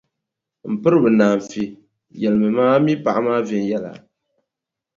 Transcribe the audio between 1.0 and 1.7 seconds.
Nanfi,